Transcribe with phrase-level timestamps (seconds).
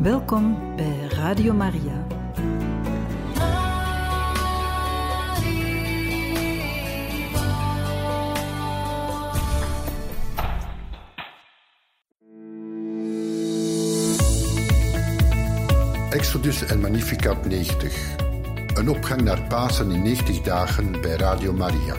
[0.00, 2.06] Welkom bij Radio Maria.
[16.10, 18.16] Exodus en Magnificat 90.
[18.74, 21.94] Een opgang naar Pasen in 90 dagen bij Radio Maria.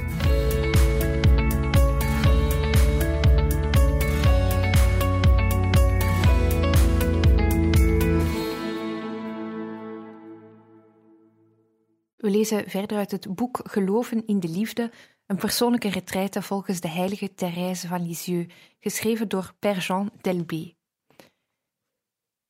[12.52, 14.92] Verder uit het boek Geloven in de Liefde,
[15.26, 20.74] een persoonlijke retraite volgens de heilige Thérèse van Lisieux, geschreven door Père Jean Delbé.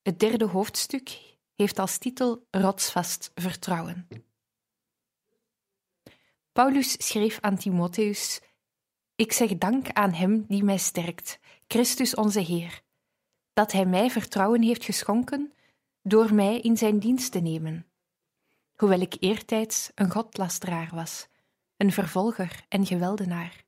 [0.01, 1.19] Het derde hoofdstuk
[1.55, 4.07] heeft als titel Rotsvast vertrouwen.
[6.51, 8.41] Paulus schreef aan Timotheus:
[9.15, 12.81] Ik zeg dank aan Hem die mij sterkt, Christus onze Heer,
[13.53, 15.54] dat Hij mij vertrouwen heeft geschonken
[16.01, 17.90] door mij in Zijn dienst te nemen
[18.82, 21.27] hoewel ik eertijds een godlasteraar was,
[21.77, 23.63] een vervolger en geweldenaar.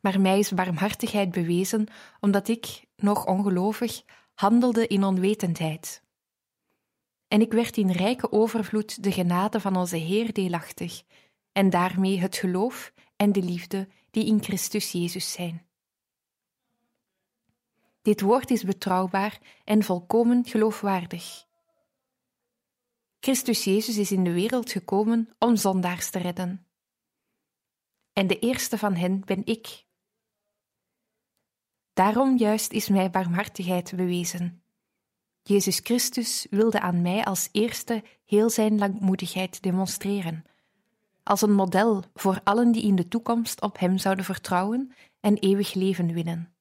[0.00, 1.86] Maar mij is barmhartigheid bewezen,
[2.20, 4.02] omdat ik, nog ongelovig,
[4.34, 6.02] handelde in onwetendheid.
[7.28, 11.02] En ik werd in rijke overvloed de genade van onze Heer deelachtig,
[11.52, 15.66] en daarmee het geloof en de liefde die in Christus Jezus zijn.
[18.02, 21.46] Dit woord is betrouwbaar en volkomen geloofwaardig.
[23.20, 26.66] Christus Jezus is in de wereld gekomen om zondaars te redden.
[28.12, 29.86] En de eerste van hen ben ik.
[31.92, 34.62] Daarom juist is mij barmhartigheid bewezen.
[35.42, 40.44] Jezus Christus wilde aan mij als eerste heel zijn langmoedigheid demonstreren,
[41.22, 45.74] als een model voor allen die in de toekomst op Hem zouden vertrouwen en eeuwig
[45.74, 46.54] leven winnen.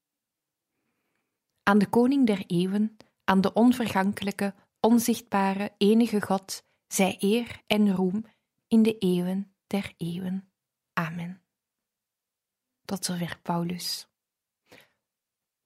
[1.64, 4.54] Aan de Koning der Eeuwen, aan de onvergankelijke,
[4.88, 8.26] onzichtbare, enige God, zij eer en roem
[8.68, 10.52] in de eeuwen der eeuwen.
[10.94, 11.42] Amen.
[12.86, 14.08] Tot zover Paulus.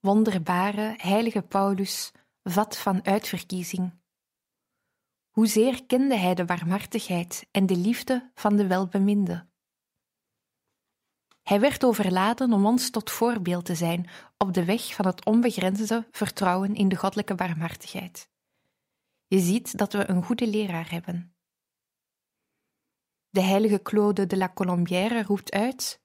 [0.00, 4.00] Wonderbare, heilige Paulus, vat van uitverkiezing.
[5.30, 9.46] Hoezeer kende hij de barmhartigheid en de liefde van de welbeminde.
[11.42, 14.08] Hij werd overladen om ons tot voorbeeld te zijn
[14.38, 18.30] op de weg van het onbegrensde vertrouwen in de goddelijke barmhartigheid.
[19.32, 21.34] Je ziet dat we een goede leraar hebben.
[23.28, 26.02] De heilige Claude de la Colombière roept uit: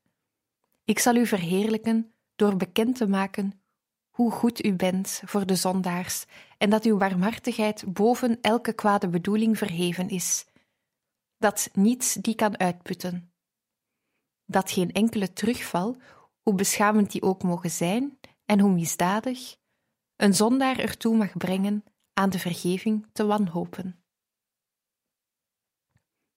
[0.83, 3.61] Ik zal u verheerlijken door bekend te maken
[4.09, 6.25] hoe goed u bent voor de zondaars
[6.57, 10.45] en dat uw barmhartigheid boven elke kwade bedoeling verheven is,
[11.37, 13.33] dat niets die kan uitputten.
[14.45, 15.97] Dat geen enkele terugval,
[16.41, 19.57] hoe beschamend die ook mogen zijn en hoe misdadig,
[20.15, 21.83] een zondaar ertoe mag brengen
[22.17, 24.03] aan de vergeving te wanhopen.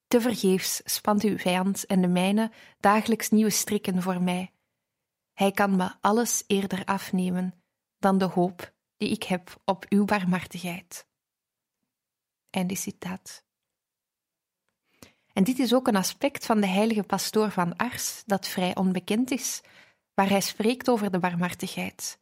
[0.06, 4.52] Te vergeefs spant uw vijand en de mijne dagelijks nieuwe strikken voor mij.
[5.32, 7.62] Hij kan me alles eerder afnemen
[7.98, 11.06] dan de hoop die ik heb op uw barmhartigheid.
[12.66, 13.44] Citaat.
[15.32, 19.30] En dit is ook een aspect van de heilige pastoor van Ars dat vrij onbekend
[19.30, 19.60] is,
[20.14, 22.20] waar hij spreekt over de barmhartigheid.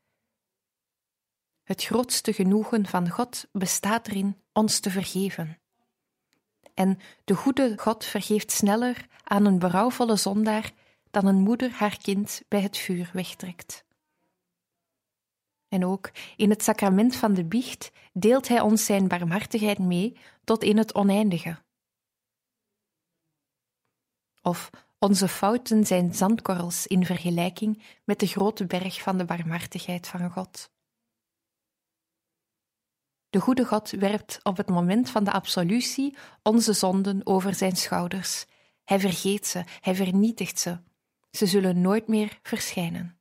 [1.69, 5.59] Het grootste genoegen van God bestaat erin ons te vergeven.
[6.75, 10.73] En de goede God vergeeft sneller aan een berouwvolle zondaar
[11.11, 13.85] dan een moeder haar kind bij het vuur wegtrekt.
[15.69, 20.63] En ook in het sacrament van de biecht deelt Hij ons Zijn barmhartigheid mee tot
[20.63, 21.63] in het oneindige.
[24.43, 30.31] Of onze fouten zijn zandkorrels in vergelijking met de grote berg van de barmhartigheid van
[30.31, 30.71] God.
[33.31, 38.47] De goede God werpt op het moment van de absolutie onze zonden over zijn schouders.
[38.85, 40.81] Hij vergeet ze, hij vernietigt ze.
[41.31, 43.19] Ze zullen nooit meer verschijnen.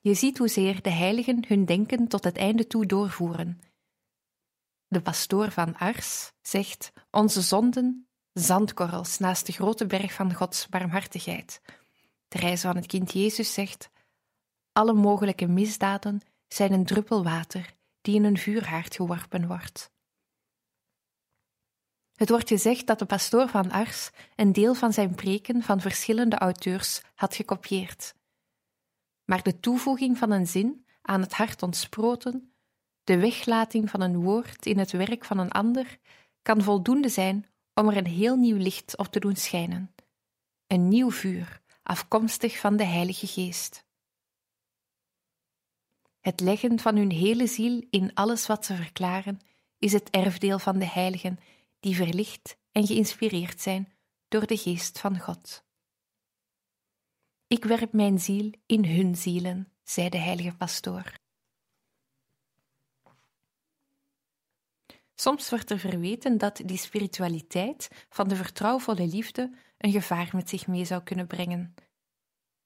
[0.00, 3.60] Je ziet hoezeer de heiligen hun denken tot het einde toe doorvoeren.
[4.86, 11.60] De pastoor van Ars zegt: Onze zonden, zandkorrels naast de grote berg van Gods barmhartigheid.
[12.28, 13.90] De reis van het kind Jezus zegt:
[14.72, 16.20] Alle mogelijke misdaden
[16.54, 19.90] zijn een druppel water die in een vuurhaard geworpen wordt.
[22.14, 26.36] Het wordt gezegd dat de pastoor van Ars een deel van zijn preken van verschillende
[26.36, 28.14] auteurs had gekopieerd.
[29.24, 32.52] Maar de toevoeging van een zin aan het hart ontsproten,
[33.04, 35.98] de weglating van een woord in het werk van een ander,
[36.42, 39.94] kan voldoende zijn om er een heel nieuw licht op te doen schijnen.
[40.66, 43.84] Een nieuw vuur, afkomstig van de Heilige Geest.
[46.20, 49.40] Het leggen van hun hele ziel in alles wat ze verklaren,
[49.78, 51.38] is het erfdeel van de heiligen,
[51.80, 53.92] die verlicht en geïnspireerd zijn
[54.28, 55.64] door de geest van God.
[57.46, 61.18] Ik werp mijn ziel in hun zielen, zei de heilige pastoor.
[65.14, 70.66] Soms wordt er verweten dat die spiritualiteit van de vertrouwvolle liefde een gevaar met zich
[70.66, 71.74] mee zou kunnen brengen.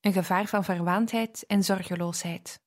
[0.01, 2.64] Een gevaar van verwaandheid en zorgeloosheid.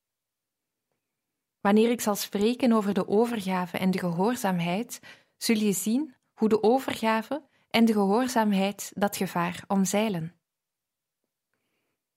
[1.68, 5.00] Wanneer ik zal spreken over de overgave en de gehoorzaamheid,
[5.38, 10.36] zul je zien hoe de overgave en de gehoorzaamheid dat gevaar omzeilen.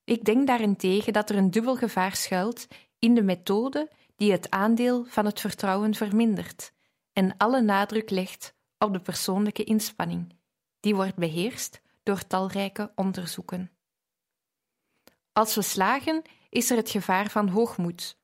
[0.03, 2.67] Ik denk daarentegen dat er een dubbel gevaar schuilt
[2.99, 6.73] in de methode die het aandeel van het vertrouwen vermindert
[7.13, 10.35] en alle nadruk legt op de persoonlijke inspanning,
[10.79, 13.71] die wordt beheerst door talrijke onderzoeken.
[15.31, 18.19] Als we slagen, is er het gevaar van hoogmoed,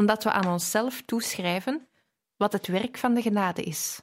[0.00, 1.88] omdat we aan onszelf toeschrijven
[2.36, 4.02] wat het werk van de genade is.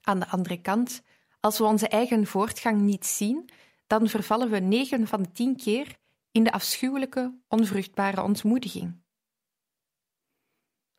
[0.00, 1.02] Aan de andere kant,
[1.40, 3.50] als we onze eigen voortgang niet zien,
[3.86, 5.96] dan vervallen we negen van de tien keer
[6.30, 9.02] in de afschuwelijke, onvruchtbare ontmoediging.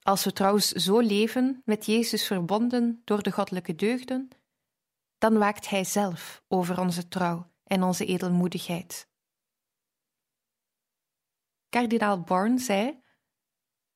[0.02, 4.30] Als we trouwens zo leven, met Jezus verbonden door de goddelijke deugden,
[5.18, 9.10] dan waakt Hij zelf over onze trouw en onze edelmoedigheid.
[11.70, 13.06] Kardinaal Born zei: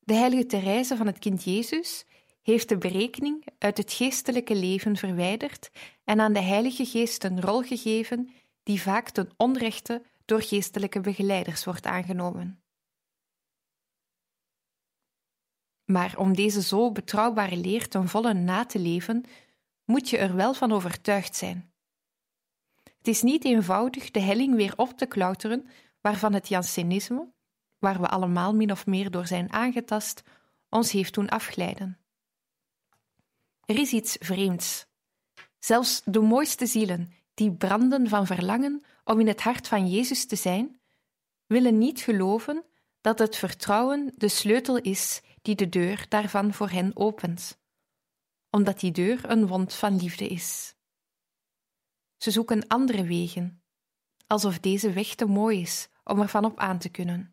[0.04, 2.04] De heilige Therese van het kind Jezus
[2.42, 5.70] heeft de berekening uit het geestelijke leven verwijderd
[6.04, 8.30] en aan de Heilige Geest een rol gegeven
[8.62, 12.62] die vaak ten onrechte door geestelijke begeleiders wordt aangenomen.
[15.84, 19.24] Maar om deze zo betrouwbare leer ten volle na te leven,
[19.84, 21.72] moet je er wel van overtuigd zijn.
[22.82, 25.68] Het is niet eenvoudig de helling weer op te klauteren
[26.00, 27.32] waarvan het Jansenisme,
[27.82, 30.22] waar we allemaal min of meer door zijn aangetast,
[30.68, 31.98] ons heeft doen afglijden.
[33.64, 34.86] Er is iets vreemds.
[35.58, 40.36] Zelfs de mooiste zielen, die branden van verlangen om in het hart van Jezus te
[40.36, 40.80] zijn,
[41.46, 42.64] willen niet geloven
[43.00, 47.58] dat het vertrouwen de sleutel is die de deur daarvan voor hen opent,
[48.50, 50.74] omdat die deur een wond van liefde is.
[52.16, 53.62] Ze zoeken andere wegen,
[54.26, 57.31] alsof deze weg te mooi is om ervan op aan te kunnen.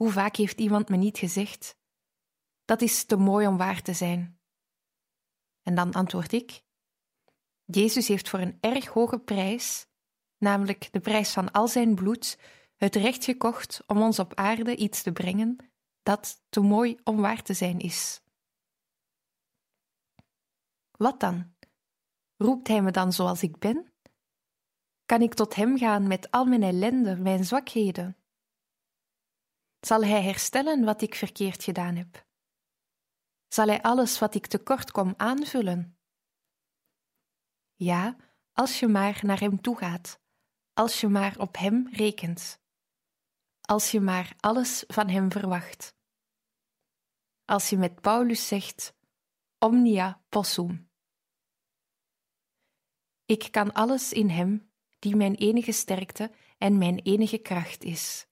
[0.00, 1.76] Hoe vaak heeft iemand me niet gezegd:
[2.64, 4.40] Dat is te mooi om waar te zijn?
[5.62, 6.62] En dan antwoord ik:
[7.64, 9.86] Jezus heeft voor een erg hoge prijs,
[10.38, 12.38] namelijk de prijs van al zijn bloed,
[12.76, 15.56] het recht gekocht om ons op aarde iets te brengen
[16.02, 18.22] dat te mooi om waar te zijn is.
[20.90, 21.54] Wat dan?
[22.36, 23.92] Roept Hij me dan zoals ik ben?
[25.04, 28.19] Kan ik tot Hem gaan met al mijn ellende, mijn zwakheden?
[29.80, 32.26] Zal Hij herstellen wat ik verkeerd gedaan heb?
[33.48, 35.98] Zal Hij alles wat ik tekort kom aanvullen?
[37.74, 38.16] Ja,
[38.52, 40.20] als je maar naar Hem toegaat,
[40.72, 42.60] als je maar op Hem rekent
[43.70, 45.94] als je maar alles van Hem verwacht.
[47.44, 48.94] Als je met Paulus zegt:
[49.58, 50.90] Omnia possum.
[53.24, 58.26] Ik kan alles in Hem die mijn enige sterkte en mijn enige kracht is.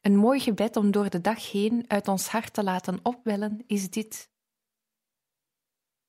[0.00, 3.90] Een mooi gebed om door de dag heen uit ons hart te laten opwellen is
[3.90, 4.30] dit.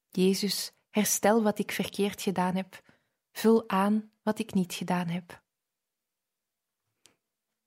[0.09, 2.83] Jezus, herstel wat ik verkeerd gedaan heb,
[3.31, 5.43] vul aan wat ik niet gedaan heb.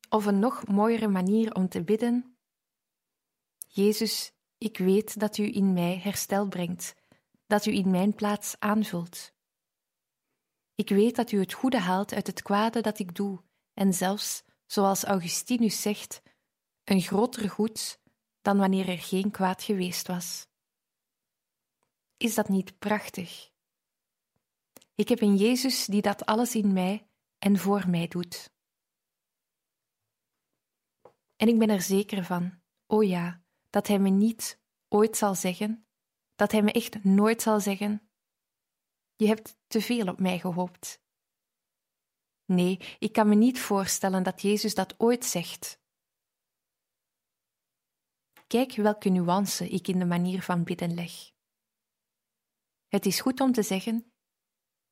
[0.08, 2.36] Of een nog mooiere manier om te bidden:
[3.66, 6.94] Jezus, ik weet dat u in mij herstel brengt,
[7.46, 9.32] dat u in mijn plaats aanvult.
[10.74, 13.42] Ik weet dat u het goede haalt uit het kwade dat ik doe,
[13.74, 16.22] en zelfs, zoals Augustinus zegt,
[16.84, 18.00] een groter goed
[18.42, 20.46] dan wanneer er geen kwaad geweest was.
[22.16, 23.50] Is dat niet prachtig?
[24.94, 28.52] Ik heb een Jezus die dat alles in mij en voor mij doet.
[31.36, 35.34] En ik ben er zeker van, o oh ja, dat Hij me niet ooit zal
[35.34, 35.86] zeggen,
[36.34, 38.10] dat Hij me echt nooit zal zeggen:
[39.16, 41.03] Je hebt te veel op mij gehoopt.
[42.44, 45.82] Nee, ik kan me niet voorstellen dat Jezus dat ooit zegt.
[48.46, 51.32] Kijk welke nuance ik in de manier van bidden leg.
[52.88, 54.12] Het is goed om te zeggen: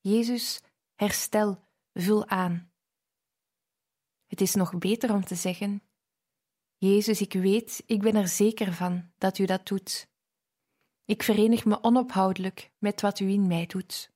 [0.01, 0.61] Jezus,
[0.95, 2.73] herstel, vul aan.
[4.27, 5.83] Het is nog beter om te zeggen:
[6.77, 10.11] Jezus, ik weet, ik ben er zeker van dat u dat doet.
[11.05, 14.12] Ik verenig me onophoudelijk met wat u in mij doet.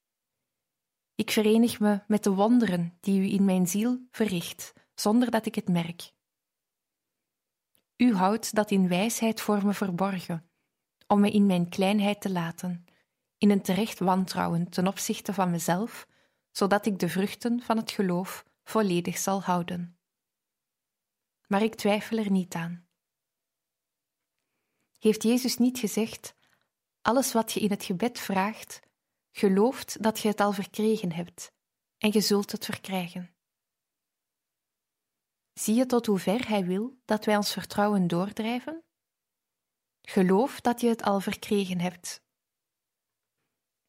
[1.16, 5.54] Ik verenig me met de wonderen die u in mijn ziel verricht, zonder dat ik
[5.54, 6.12] het merk.
[7.96, 10.50] U houdt dat in wijsheid voor me verborgen,
[11.06, 12.84] om me in mijn kleinheid te laten,
[13.38, 16.06] in een terecht wantrouwen ten opzichte van mezelf,
[16.50, 19.98] zodat ik de vruchten van het geloof volledig zal houden.
[21.46, 22.86] Maar ik twijfel er niet aan.
[24.98, 26.34] Heeft Jezus niet gezegd:
[27.02, 28.80] Alles wat je in het gebed vraagt,
[29.36, 31.52] gelooft dat je het al verkregen hebt,
[31.98, 33.34] en je zult het verkrijgen?
[35.52, 38.84] Zie je tot hoe ver Hij wil dat wij ons vertrouwen doordrijven?
[40.02, 42.20] Geloof dat je het al verkregen hebt.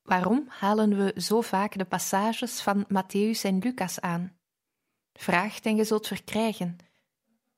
[0.01, 4.39] Waarom halen we zo vaak de passages van Matthäus en Lucas aan?
[5.13, 6.77] Vraagt en je zult verkrijgen,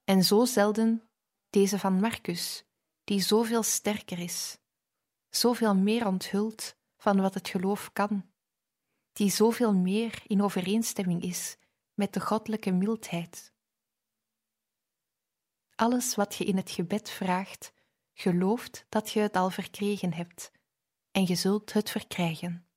[0.04, 1.10] en zo zelden
[1.50, 2.64] deze van Marcus,
[3.04, 4.58] die zoveel sterker is,
[5.30, 8.30] zoveel meer onthult van wat het geloof kan,
[9.14, 11.58] die zoveel meer in overeenstemming is
[11.94, 13.54] met de goddelijke mildheid.
[15.76, 17.74] Alles wat je in het gebed vraagt,
[18.14, 20.52] gelooft dat je het al verkregen hebt,
[21.12, 22.68] en je zult het verkrijgen.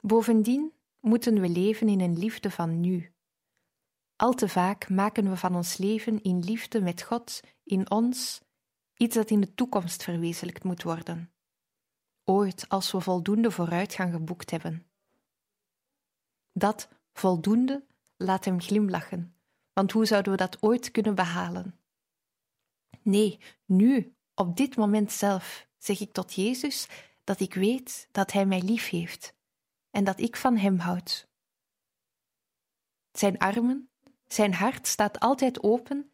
[0.00, 3.14] Bovendien moeten we leven in een liefde van nu.
[4.16, 8.40] Al te vaak maken we van ons leven in liefde met God, in ons,
[8.96, 11.35] iets dat in de toekomst verwezenlijkt moet worden.
[12.28, 14.86] Ooit als we voldoende vooruitgang geboekt hebben.
[16.52, 17.84] Dat voldoende
[18.16, 19.36] laat hem glimlachen
[19.76, 21.78] want hoe zouden we dat ooit kunnen behalen?
[23.02, 26.88] Nee, nu, op dit moment zelf, zeg ik tot Jezus
[27.24, 29.34] dat ik weet dat Hij mij lief heeft
[29.90, 31.28] en dat ik van Hem houd.
[33.12, 33.90] Zijn armen,
[34.26, 36.12] zijn hart staat altijd open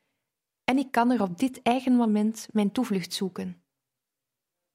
[0.65, 3.62] en ik kan er op dit eigen moment mijn toevlucht zoeken.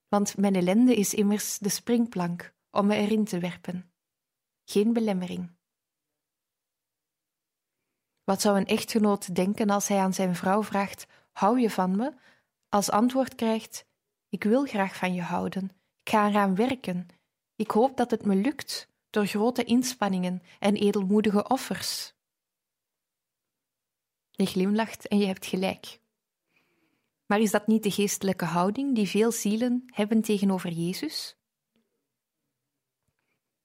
[0.07, 3.91] Want mijn ellende is immers de springplank om me erin te werpen,
[4.63, 5.55] geen belemmering.
[8.23, 12.13] Wat zou een echtgenoot denken als hij aan zijn vrouw vraagt: Hou je van me?
[12.69, 13.85] Als antwoord krijgt:
[14.29, 15.71] Ik wil graag van je houden.
[16.03, 17.07] Ik ga eraan werken.
[17.55, 22.13] Ik hoop dat het me lukt door grote inspanningen en edelmoedige offers.
[24.31, 25.99] Je glimlacht en je hebt gelijk.
[27.27, 31.37] Maar is dat niet de geestelijke houding die veel zielen hebben tegenover Jezus?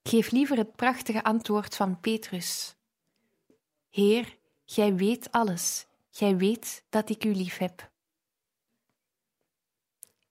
[0.03, 2.77] Geef liever het prachtige antwoord van Petrus:
[3.89, 7.91] Heer, Gij weet alles, gij weet dat ik u lief heb.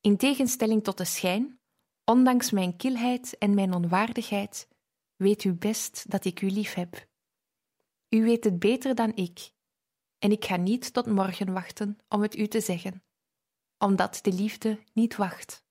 [0.02, 1.60] In tegenstelling tot de schijn,
[2.06, 4.68] ondanks mijn kilheid en mijn onwaardigheid,
[5.16, 7.08] weet u best dat ik u lief heb.
[8.10, 9.52] U weet het beter dan ik,
[10.20, 13.04] en ik ga niet tot morgen wachten om het u te zeggen,
[13.82, 15.66] omdat de liefde niet wacht.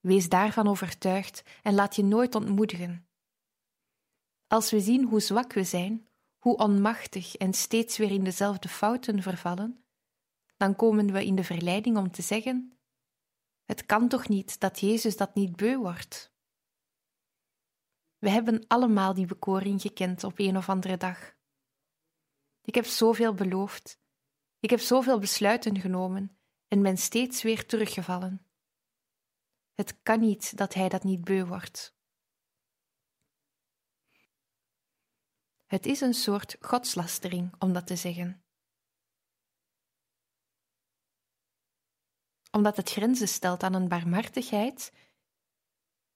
[0.00, 3.08] Wees daarvan overtuigd en laat je nooit ontmoedigen.
[4.46, 6.08] Als we zien hoe zwak we zijn,
[6.38, 9.84] hoe onmachtig en steeds weer in dezelfde fouten vervallen,
[10.56, 12.78] dan komen we in de verleiding om te zeggen:
[13.64, 16.32] Het kan toch niet dat Jezus dat niet beu wordt?
[18.18, 21.34] We hebben allemaal die bekoring gekend op een of andere dag.
[22.62, 24.00] Ik heb zoveel beloofd,
[24.64, 28.46] ik heb zoveel besluiten genomen en ben steeds weer teruggevallen.
[29.74, 31.96] Het kan niet dat Hij dat niet beu wordt.
[35.66, 38.44] Het is een soort godslastering om dat te zeggen.
[42.50, 44.92] Omdat het grenzen stelt aan een barmhartigheid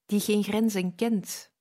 [0.07, 1.52] die geen grenzen kent.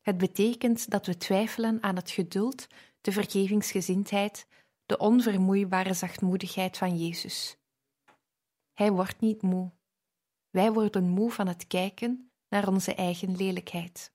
[0.00, 2.66] Het betekent dat we twijfelen aan het geduld,
[3.00, 4.46] de vergevingsgezindheid,
[4.86, 7.56] de onvermoeibare zachtmoedigheid van Jezus.
[8.72, 9.72] Hij wordt niet moe.
[10.50, 14.12] Wij worden moe van het kijken naar onze eigen lelijkheid.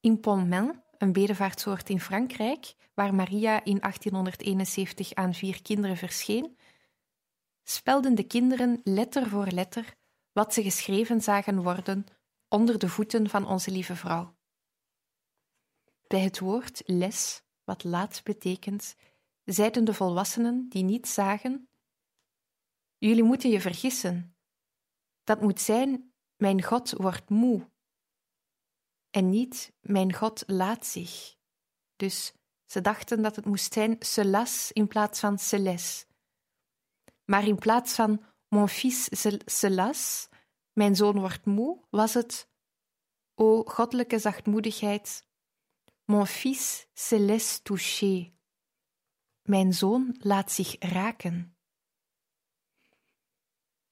[0.00, 6.58] In Pontmain, een bedevaartsoord in Frankrijk, waar Maria in 1871 aan vier kinderen verscheen,
[7.62, 9.94] spelden de kinderen letter voor letter
[10.32, 12.06] wat ze geschreven zagen worden
[12.48, 14.34] onder de voeten van onze lieve vrouw.
[16.12, 18.96] Bij het woord les, wat laat betekent,
[19.44, 21.68] zeiden de volwassenen die niet zagen:
[22.98, 24.36] Jullie moeten je vergissen.
[25.24, 27.70] Dat moet zijn: Mijn God wordt moe
[29.10, 31.36] en niet mijn God laat zich.
[31.96, 32.32] Dus
[32.66, 36.06] ze dachten dat het moest zijn selas in plaats van seles.
[37.24, 39.08] Maar in plaats van mon fils
[39.44, 40.28] selas,
[40.72, 42.48] mijn zoon wordt moe, was het
[43.34, 45.30] O goddelijke zachtmoedigheid,
[46.12, 48.32] mon fils se laisse toucher.
[49.42, 51.56] Mijn zoon laat zich raken.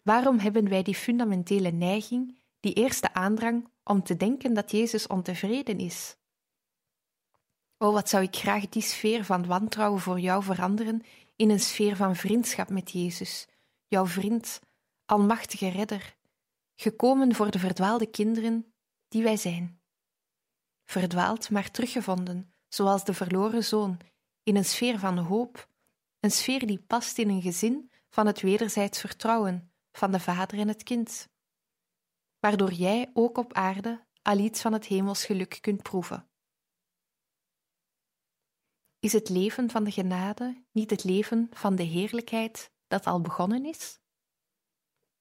[0.03, 5.79] Waarom hebben wij die fundamentele neiging die eerste aandrang om te denken dat Jezus ontevreden
[5.79, 6.17] is.
[7.79, 11.03] Oh, wat zou ik graag die sfeer van wantrouwen voor jou veranderen
[11.37, 13.47] in een sfeer van vriendschap met Jezus,
[13.87, 14.61] jouw vriend,
[15.05, 16.17] almachtige redder,
[16.77, 18.73] gekomen voor de verdwaalde kinderen
[19.09, 19.79] die wij zijn.
[20.90, 23.99] Verdwaald, maar teruggevonden, zoals de verloren zoon,
[24.42, 25.68] in een sfeer van hoop,
[26.20, 30.68] een sfeer die past in een gezin van het wederzijds vertrouwen van de vader en
[30.68, 31.28] het kind,
[32.38, 36.30] waardoor jij ook op aarde al iets van het hemels geluk kunt proeven.
[38.99, 43.64] Is het leven van de genade niet het leven van de heerlijkheid dat al begonnen
[43.64, 43.99] is?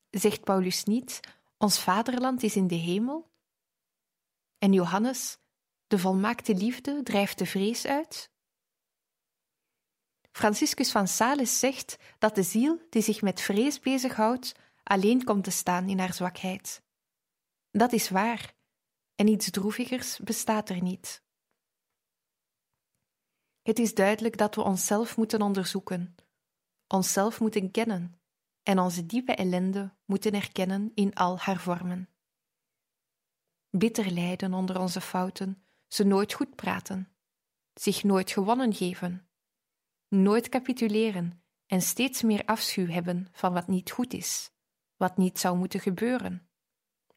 [0.10, 1.20] Zegt Paulus niet:
[1.58, 3.32] Ons vaderland is in de hemel?
[4.58, 5.39] En Johannes:
[5.90, 8.32] De volmaakte liefde drijft de vrees uit?
[10.32, 14.52] Franciscus van Sales zegt dat de ziel die zich met vrees bezighoudt,
[14.84, 16.84] alleen komt te staan in haar zwakheid.
[17.72, 18.56] Dat is waar,
[19.16, 21.24] en iets droevigers bestaat er niet.
[23.62, 26.16] Het is duidelijk dat we onszelf moeten onderzoeken,
[26.88, 28.22] onszelf moeten kennen
[28.64, 32.10] en onze diepe ellende moeten erkennen in al haar vormen.
[33.70, 37.16] Bitter lijden onder onze fouten, ze nooit goed praten,
[37.74, 39.30] zich nooit gewonnen geven,
[40.08, 44.52] nooit capituleren en steeds meer afschuw hebben van wat niet goed is,
[44.96, 46.50] wat niet zou moeten gebeuren,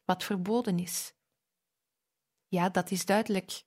[0.05, 1.13] wat verboden is.
[2.47, 3.63] Ja, dat is duidelijk.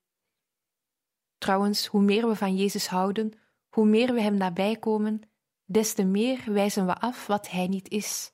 [1.39, 3.33] Trouwens, hoe meer we van Jezus houden,
[3.69, 5.23] hoe meer we Hem nabij komen,
[5.65, 8.33] des te meer wijzen we af wat Hij niet is,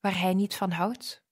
[0.00, 1.24] waar Hij niet van houdt.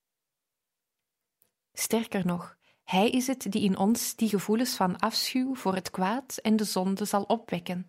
[1.73, 6.37] Sterker nog, Hij is het die in ons die gevoelens van afschuw voor het kwaad
[6.37, 7.87] en de zonde zal opwekken,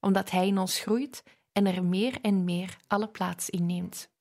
[0.00, 4.12] omdat Hij in ons groeit en er meer en meer alle plaats inneemt.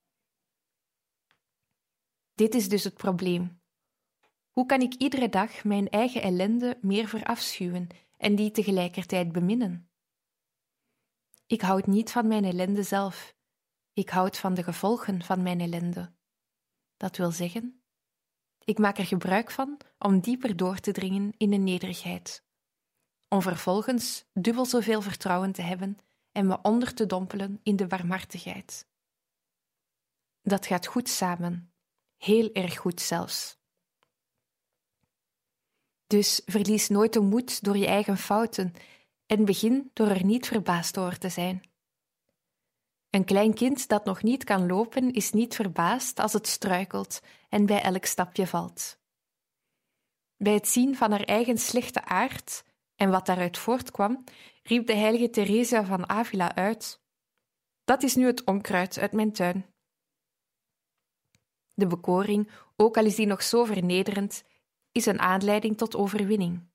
[2.34, 3.62] Dit is dus het probleem.
[4.52, 7.88] Hoe kan ik iedere dag mijn eigen ellende meer verafschuwen
[8.20, 9.90] en die tegelijkertijd beminnen.
[11.46, 13.36] Ik houd niet van mijn ellende zelf,
[13.94, 16.14] ik houd van de gevolgen van mijn ellende.
[16.98, 17.79] Dat wil zeggen,
[18.70, 22.44] ik maak er gebruik van om dieper door te dringen in de nederigheid,
[23.28, 25.98] om vervolgens dubbel zoveel vertrouwen te hebben
[26.32, 28.88] en me onder te dompelen in de barmhartigheid.
[30.42, 31.74] Dat gaat goed samen,
[32.18, 33.58] heel erg goed zelfs.
[36.08, 38.74] Dus verlies nooit de moed door je eigen fouten
[39.26, 41.69] en begin door er niet verbaasd over te zijn.
[43.10, 47.66] Een klein kind dat nog niet kan lopen is niet verbaasd als het struikelt en
[47.66, 49.00] bij elk stapje valt.
[50.38, 52.64] Bij het zien van haar eigen slechte aard
[52.96, 54.24] en wat daaruit voortkwam,
[54.64, 57.02] riep de heilige Theresia van Avila uit:
[57.84, 59.74] Dat is nu het onkruid uit mijn tuin.
[61.74, 64.44] De bekoring, ook al is die nog zo vernederend,
[64.92, 66.68] is een aanleiding tot overwinning.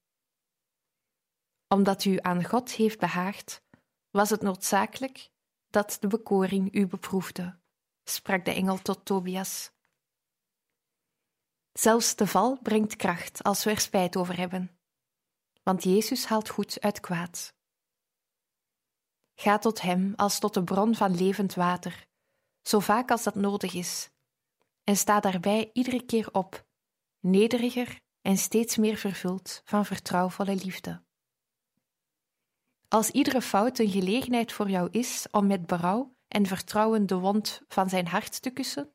[1.69, 3.63] Omdat u aan God heeft behaagd,
[4.11, 5.33] was het noodzakelijk
[5.75, 7.59] dat de bekoring u beproefde,
[8.05, 9.73] sprak de engel tot Tobias.
[11.73, 14.79] Zelfs de val brengt kracht als we er spijt over hebben,
[15.63, 17.55] want Jezus haalt goed uit kwaad.
[19.35, 22.07] Ga tot Hem als tot de bron van levend water,
[22.63, 24.11] zo vaak als dat nodig is,
[24.85, 26.67] en sta daarbij iedere keer op,
[27.21, 31.05] nederiger en steeds meer vervuld van vertrouwvolle liefde.
[32.95, 37.63] Als iedere fout een gelegenheid voor jou is om met berouw en vertrouwen de wond
[37.69, 38.93] van zijn hart te kussen,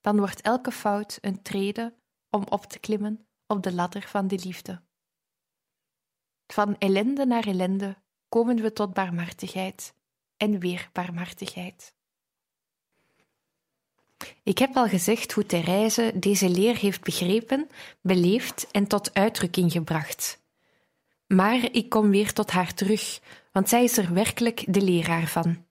[0.00, 1.94] dan wordt elke fout een trede
[2.30, 4.82] om op te klimmen op de ladder van de liefde.
[6.46, 7.96] Van ellende naar ellende
[8.28, 9.94] komen we tot barmhartigheid
[10.36, 11.94] en weer barmhartigheid.
[14.42, 17.68] Ik heb al gezegd hoe Therese deze leer heeft begrepen,
[18.00, 20.41] beleefd en tot uitdrukking gebracht.
[21.34, 23.20] Maar ik kom weer tot haar terug,
[23.52, 25.64] want zij is er werkelijk de leraar van.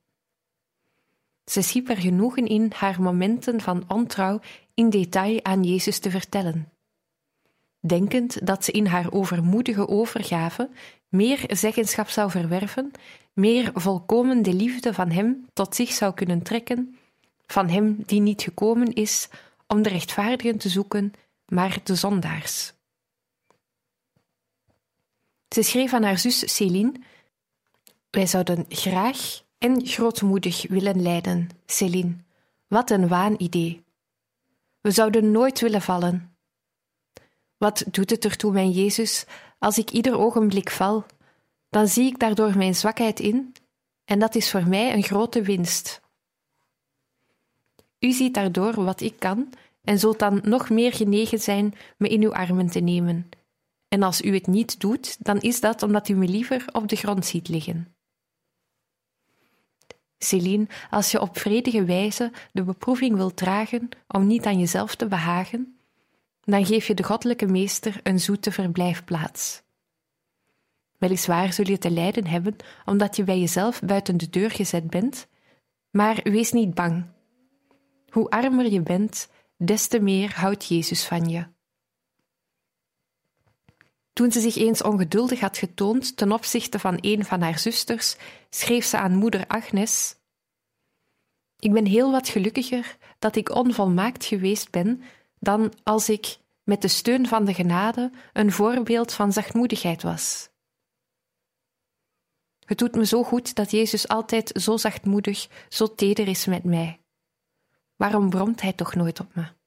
[1.46, 4.40] Ze schiep er genoegen in haar momenten van ontrouw
[4.74, 6.72] in detail aan Jezus te vertellen.
[7.80, 10.70] Denkend dat ze in haar overmoedige overgave
[11.10, 12.92] meer zeggenschap zou verwerven,
[13.34, 16.96] meer volkomen de liefde van hem tot zich zou kunnen trekken
[17.46, 19.30] van hem die niet gekomen is
[19.68, 21.14] om de rechtvaardigen te zoeken,
[21.46, 22.74] maar de zondaars.
[25.54, 26.94] Ze schreef aan haar zus Céline:
[28.10, 32.16] Wij zouden graag en grootmoedig willen lijden, Céline.
[32.68, 33.84] Wat een waanidee.
[34.82, 36.36] We zouden nooit willen vallen.
[37.58, 39.26] Wat doet het ertoe, mijn Jezus,
[39.60, 41.06] als ik ieder ogenblik val?
[41.70, 43.54] Dan zie ik daardoor mijn zwakheid in,
[44.06, 46.02] en dat is voor mij een grote winst.
[48.00, 49.50] U ziet daardoor wat ik kan
[49.84, 53.30] en zult dan nog meer genegen zijn me in uw armen te nemen.
[53.94, 56.96] En als u het niet doet, dan is dat omdat u me liever op de
[56.96, 57.96] grond ziet liggen.
[60.18, 65.08] Celine, als je op vredige wijze de beproeving wilt dragen om niet aan jezelf te
[65.08, 65.80] behagen,
[66.42, 69.62] dan geef je de goddelijke meester een zoete verblijfplaats.
[70.98, 75.28] Weliswaar zul je te lijden hebben omdat je bij jezelf buiten de deur gezet bent,
[75.90, 77.06] maar wees niet bang.
[78.10, 81.46] Hoe armer je bent, des te meer houdt Jezus van je.
[84.22, 88.16] Toen ze zich eens ongeduldig had getoond ten opzichte van een van haar zusters,
[88.50, 90.16] schreef ze aan moeder Agnes:
[91.60, 95.02] Ik ben heel wat gelukkiger dat ik onvolmaakt geweest ben
[95.40, 100.50] dan als ik, met de steun van de genade, een voorbeeld van zachtmoedigheid was.
[102.66, 107.00] Het doet me zo goed dat Jezus altijd zo zachtmoedig, zo teder is met mij.
[107.96, 109.61] Waarom bromt hij toch nooit op me?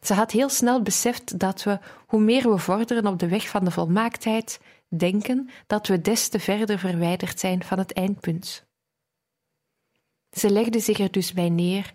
[0.00, 3.64] Ze had heel snel beseft dat we, hoe meer we vorderen op de weg van
[3.64, 8.66] de volmaaktheid, denken dat we des te verder verwijderd zijn van het eindpunt.
[10.30, 11.94] Ze legde zich er dus bij neer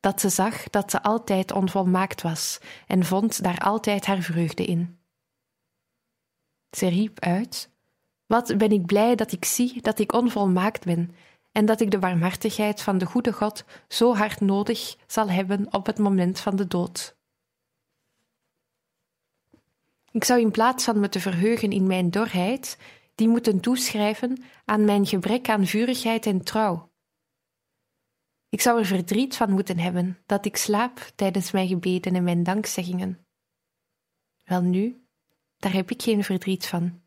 [0.00, 4.98] dat ze zag dat ze altijd onvolmaakt was en vond daar altijd haar vreugde in.
[6.70, 7.70] Ze riep uit:
[8.26, 11.14] Wat ben ik blij dat ik zie dat ik onvolmaakt ben
[11.52, 15.86] en dat ik de barmhartigheid van de goede God zo hard nodig zal hebben op
[15.86, 17.16] het moment van de dood.
[20.12, 22.78] Ik zou in plaats van me te verheugen in mijn dorheid,
[23.14, 26.90] die moeten toeschrijven aan mijn gebrek aan vurigheid en trouw.
[28.48, 32.42] Ik zou er verdriet van moeten hebben dat ik slaap tijdens mijn gebeden en mijn
[32.42, 33.26] dankzeggingen.
[34.44, 35.06] Welnu,
[35.56, 37.00] daar heb ik geen verdriet van.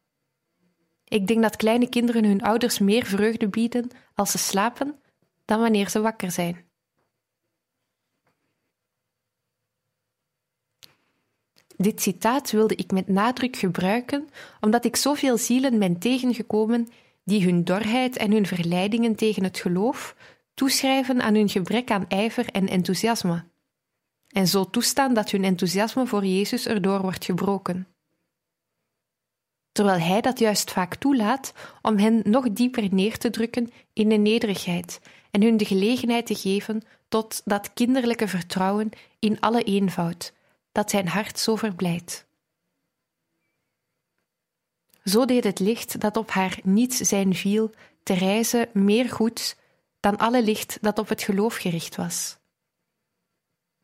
[1.04, 5.00] Ik denk dat kleine kinderen hun ouders meer vreugde bieden als ze slapen
[5.46, 6.66] dan wanneer ze wakker zijn.
[11.78, 16.88] Dit citaat wilde ik met nadruk gebruiken, omdat ik zoveel zielen ben tegengekomen
[17.24, 20.16] die hun dorheid en hun verleidingen tegen het geloof
[20.54, 23.44] toeschrijven aan hun gebrek aan ijver en enthousiasme,
[24.28, 27.88] en zo toestaan dat hun enthousiasme voor Jezus erdoor wordt gebroken.
[29.72, 34.16] Terwijl Hij dat juist vaak toelaat om hen nog dieper neer te drukken in de
[34.16, 40.34] nederigheid en hun de gelegenheid te geven tot dat kinderlijke vertrouwen in alle eenvoud
[40.76, 42.26] dat zijn hart zo verblijdt.
[45.04, 47.72] Zo deed het licht dat op haar niets zijn viel,
[48.04, 49.58] Therese meer goed
[50.00, 52.38] dan alle licht dat op het geloof gericht was.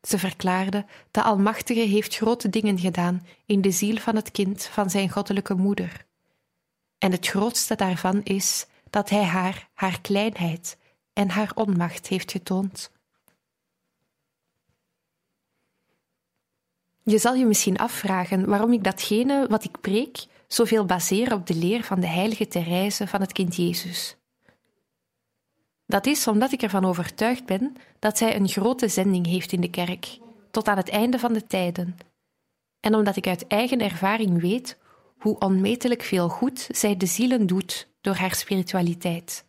[0.00, 4.90] Ze verklaarde: De Almachtige heeft grote dingen gedaan in de ziel van het kind van
[4.90, 6.06] zijn goddelijke moeder.
[6.98, 10.76] En het grootste daarvan is dat hij haar haar kleinheid
[11.12, 12.90] en haar onmacht heeft getoond.
[17.04, 21.54] Je zal je misschien afvragen waarom ik datgene wat ik preek zoveel baseer op de
[21.54, 24.16] leer van de heilige Therese van het kind Jezus.
[25.86, 29.70] Dat is omdat ik ervan overtuigd ben dat zij een grote zending heeft in de
[29.70, 30.18] kerk,
[30.50, 31.96] tot aan het einde van de tijden,
[32.80, 34.78] en omdat ik uit eigen ervaring weet
[35.18, 39.44] hoe onmetelijk veel goed zij de zielen doet door haar spiritualiteit.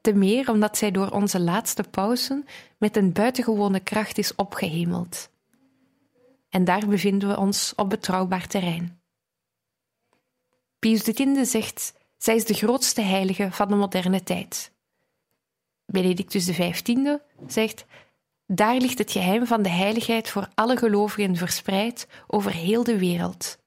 [0.00, 2.46] Te meer omdat zij door onze laatste pauzen
[2.78, 5.30] met een buitengewone kracht is opgehemeld
[6.58, 9.00] en daar bevinden we ons op betrouwbaar terrein.
[10.78, 14.72] Pius X zegt: zij is de grootste heilige van de moderne tijd.
[15.86, 17.84] Benedictus XV zegt:
[18.46, 23.58] daar ligt het geheim van de heiligheid voor alle gelovigen verspreid over heel de wereld.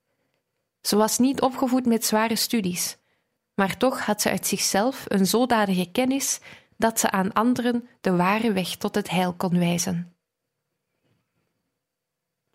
[0.82, 2.98] Ze was niet opgevoed met zware studies,
[3.56, 6.40] maar toch had ze uit zichzelf een zodanige kennis
[6.78, 10.11] dat ze aan anderen de ware weg tot het heil kon wijzen.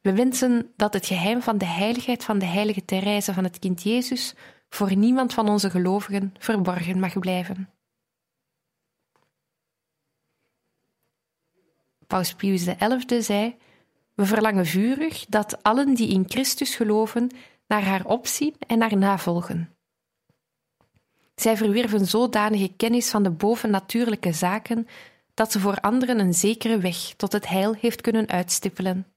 [0.06, 3.82] We wensen dat het geheim van de heiligheid van de heilige Therese van het kind
[3.82, 4.34] Jezus
[4.68, 7.70] voor niemand van onze gelovigen verborgen mag blijven.
[12.06, 13.56] Paus Pius XI zei:
[14.14, 17.30] We verlangen vurig dat allen die in Christus geloven
[17.66, 19.76] naar haar opzien en haar navolgen.
[21.34, 24.86] Zij verwierven zodanige kennis van de bovennatuurlijke zaken
[25.34, 29.15] dat ze voor anderen een zekere weg tot het heil heeft kunnen uitstippelen.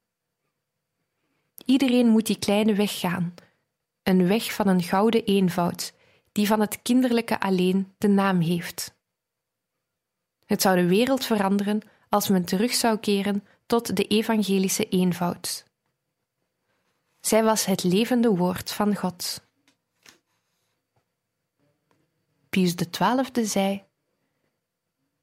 [1.69, 3.33] Iedereen moet die kleine weg gaan,
[4.03, 5.93] een weg van een gouden eenvoud,
[6.31, 8.95] die van het kinderlijke alleen de naam heeft.
[10.45, 15.65] Het zou de wereld veranderen als men terug zou keren tot de evangelische eenvoud.
[17.19, 19.47] Zij was het levende woord van God.
[22.49, 23.83] Pius XII zei: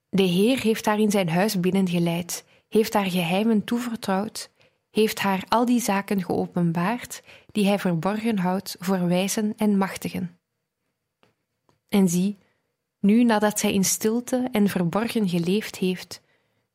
[0.09, 4.51] De Heer heeft haar in zijn huis binnengeleid, heeft haar geheimen toevertrouwd,
[4.97, 10.39] heeft haar al die zaken geopenbaard die hij verborgen houdt voor wijzen en machtigen.
[11.89, 12.39] En zie,
[13.01, 16.23] nu nadat zij in stilte en verborgen geleefd heeft,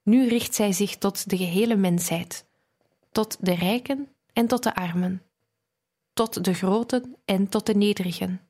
[0.04, 2.46] nu richt zij zich tot de gehele mensheid,
[3.12, 5.24] tot de rijken en tot de armen,
[6.14, 8.42] tot de groten en tot de nederigen.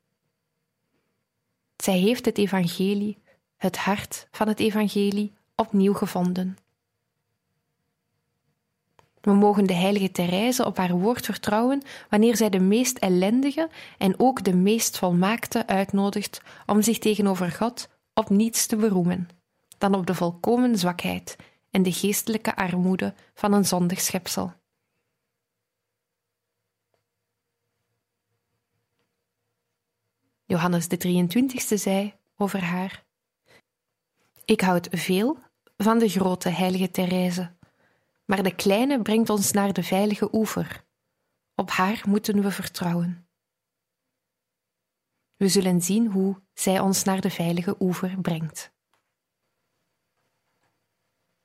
[1.76, 3.18] Zij heeft het evangelie,
[3.56, 6.56] het hart van het evangelie, opnieuw gevonden.
[9.22, 14.14] We mogen de heilige Therese op haar woord vertrouwen wanneer zij de meest ellendige en
[14.18, 19.28] ook de meest volmaakte uitnodigt om zich tegenover God op niets te beroemen
[19.78, 21.36] dan op de volkomen zwakheid
[21.70, 24.52] en de geestelijke armoede van een zondig schepsel.
[30.44, 33.04] Johannes de 23ste zei over haar:
[34.44, 35.38] Ik houd veel
[35.76, 37.52] van de grote heilige Therese
[38.32, 40.84] maar de kleine brengt ons naar de veilige oever.
[41.54, 43.28] Op haar moeten we vertrouwen.
[45.36, 48.72] We zullen zien hoe zij ons naar de veilige oever brengt.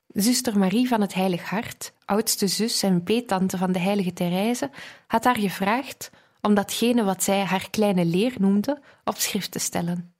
[0.06, 4.70] Zuster Marie van het Heilig Hart, oudste zus en peetante van de heilige Therese,
[5.06, 10.14] had haar gevraagd om datgene wat zij haar kleine leer noemde op schrift te stellen.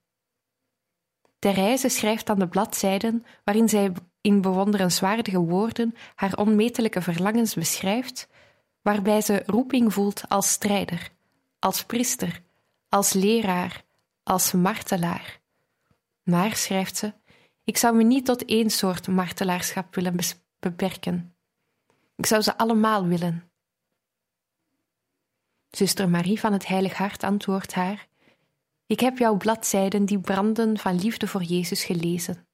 [1.38, 3.92] Therese schrijft aan de bladzijden waarin zij
[4.28, 8.28] in bewonderenswaardige woorden haar onmetelijke verlangens beschrijft,
[8.82, 11.10] waarbij ze roeping voelt als strijder,
[11.58, 12.42] als priester,
[12.88, 13.84] als leraar,
[14.22, 15.40] als martelaar.
[16.22, 17.12] Maar, schrijft ze,
[17.64, 20.16] ik zou me niet tot één soort martelaarschap willen
[20.58, 21.34] beperken.
[22.16, 23.50] Ik zou ze allemaal willen.
[25.70, 28.06] Zuster Marie van het Heilig Hart antwoordt haar:
[28.86, 32.47] Ik heb jouw bladzijden die branden van liefde voor Jezus gelezen.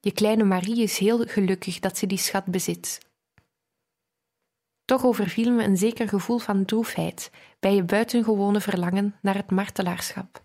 [0.00, 3.08] Je kleine Marie is heel gelukkig dat ze die schat bezit.
[4.84, 10.44] Toch overviel me een zeker gevoel van droefheid bij je buitengewone verlangen naar het martelaarschap.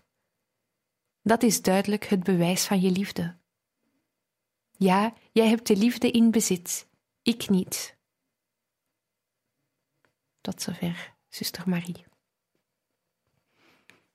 [1.22, 3.36] Dat is duidelijk het bewijs van je liefde.
[4.70, 6.88] Ja, jij hebt de liefde in bezit,
[7.22, 7.96] ik niet.
[10.40, 12.04] Tot zover, zuster Marie.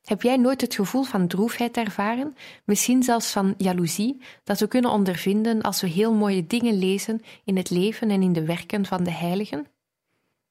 [0.01, 2.35] Heb jij nooit het gevoel van droefheid ervaren,
[2.65, 7.57] misschien zelfs van jaloezie, dat we kunnen ondervinden als we heel mooie dingen lezen in
[7.57, 9.67] het leven en in de werken van de heiligen?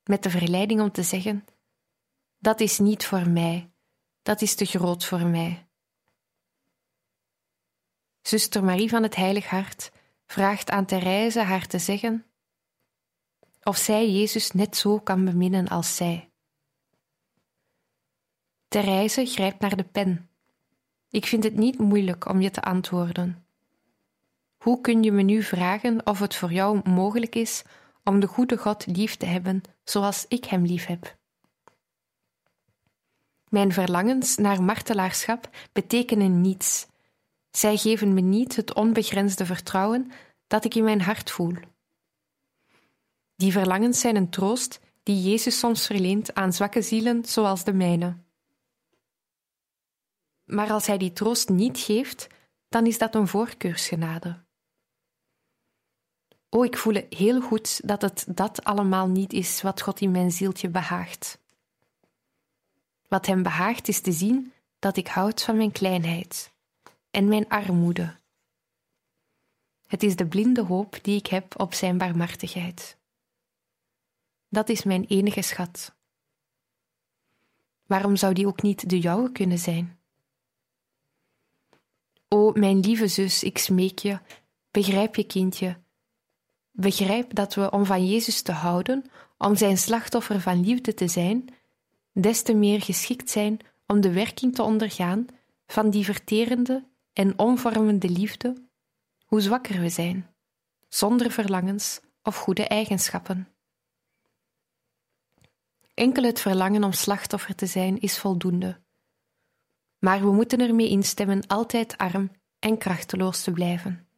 [0.05, 1.45] Met de verleiding om te zeggen:
[2.39, 3.71] Dat is niet voor mij,
[4.23, 5.67] dat is te groot voor mij.
[8.23, 9.93] Zuster Marie van het Heilig Hart
[10.27, 12.25] vraagt aan Therese haar te zeggen
[13.63, 16.30] of zij Jezus net zo kan beminnen als zij.
[18.71, 20.29] Therese grijpt naar de pen.
[21.09, 23.45] Ik vind het niet moeilijk om je te antwoorden.
[24.57, 27.63] Hoe kun je me nu vragen of het voor jou mogelijk is
[28.05, 31.17] om de goede God lief te hebben zoals ik hem lief heb?
[33.49, 36.87] Mijn verlangens naar martelaarschap betekenen niets.
[37.51, 40.11] Zij geven me niet het onbegrensde vertrouwen
[40.47, 41.55] dat ik in mijn hart voel.
[43.37, 48.17] Die verlangens zijn een troost die Jezus soms verleent aan zwakke zielen zoals de mijne.
[50.51, 52.27] Maar als hij die troost niet geeft,
[52.69, 54.45] dan is dat een voorkeursgenade.
[56.49, 60.31] O, ik voel heel goed dat het dat allemaal niet is wat God in mijn
[60.31, 61.39] zieltje behaagt.
[63.09, 66.53] Wat hem behaagt is te zien dat ik houd van mijn kleinheid
[67.11, 68.17] en mijn armoede.
[69.87, 72.97] Het is de blinde hoop die ik heb op zijn barmhartigheid.
[74.49, 75.95] Dat is mijn enige schat.
[77.87, 80.00] Waarom zou die ook niet de jouwe kunnen zijn?
[82.35, 84.19] O, mijn lieve zus, ik smeek je,
[84.71, 85.77] begrijp je, kindje.
[86.71, 89.05] Begrijp dat we om van Jezus te houden,
[89.39, 91.49] om zijn slachtoffer van liefde te zijn,
[92.13, 95.27] des te meer geschikt zijn om de werking te ondergaan
[95.67, 98.69] van die verterende en omvormende liefde,
[99.25, 100.35] hoe zwakker we zijn,
[100.89, 103.49] zonder verlangens of goede eigenschappen.
[105.95, 108.81] Enkel het verlangen om slachtoffer te zijn is voldoende
[110.01, 114.09] maar we moeten ermee instemmen altijd arm en krachteloos te blijven.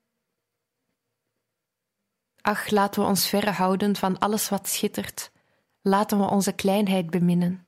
[2.41, 5.33] Ach, laten we ons verre houden van alles wat schittert,
[5.81, 7.67] laten we onze kleinheid beminnen.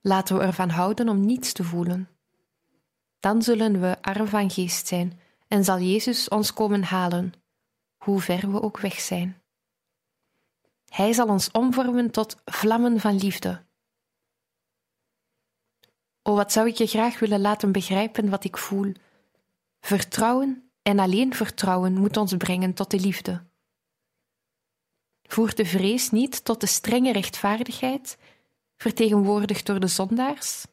[0.00, 2.08] Laten we ervan houden om niets te voelen.
[3.20, 7.32] Dan zullen we arm van geest zijn en zal Jezus ons komen halen,
[7.96, 9.42] hoe ver we ook weg zijn.
[10.88, 13.64] Hij zal ons omvormen tot vlammen van liefde
[16.22, 18.92] Oh, wat zou ik je graag willen laten begrijpen wat ik voel.
[19.80, 23.44] Vertrouwen En alleen vertrouwen moet ons brengen tot de liefde.
[25.22, 28.18] Voert de vrees niet tot de strenge rechtvaardigheid,
[28.76, 30.66] vertegenwoordigd door de zondaars?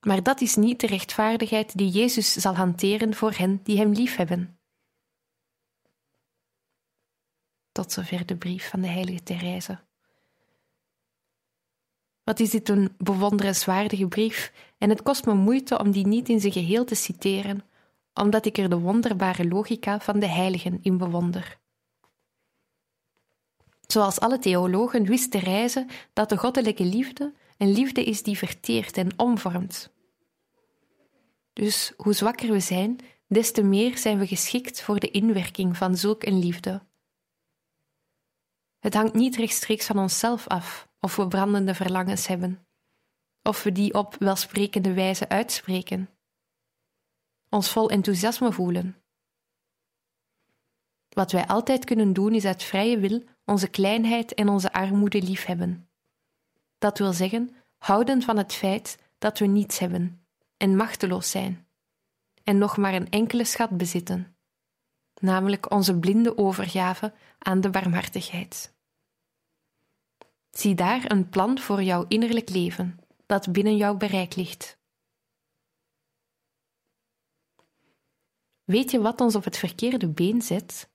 [0.00, 4.58] Maar dat is niet de rechtvaardigheid die Jezus zal hanteren voor hen die Hem liefhebben.
[7.72, 9.84] Tot zover de brief van de heilige Therese.
[12.24, 16.40] Wat is dit een bewonderenswaardige brief, en het kost me moeite om die niet in
[16.40, 17.64] zijn geheel te citeren,
[18.14, 21.58] omdat ik er de wonderbare logica van de heiligen in bewonder.
[23.86, 29.18] Zoals alle theologen wist Therese dat de goddelijke liefde een liefde is die verteert en
[29.18, 29.90] omvormt.
[31.52, 35.96] Dus hoe zwakker we zijn, des te meer zijn we geschikt voor de inwerking van
[35.96, 36.82] zulk een liefde.
[38.78, 42.66] Het hangt niet rechtstreeks van onszelf af of we brandende verlangens hebben,
[43.42, 46.10] of we die op welsprekende wijze uitspreken,
[47.48, 49.02] ons vol enthousiasme voelen.
[51.08, 55.88] Wat wij altijd kunnen doen is uit vrije wil onze kleinheid en onze armoede liefhebben.
[56.78, 61.66] Dat wil zeggen, houden van het feit dat we niets hebben en machteloos zijn,
[62.44, 64.36] en nog maar een enkele schat bezitten,
[65.20, 68.71] namelijk onze blinde overgave aan de barmhartigheid.
[70.56, 74.78] Zie daar een plan voor jouw innerlijk leven, dat binnen jouw bereik ligt.
[78.64, 80.90] Weet je wat ons op het verkeerde been zet?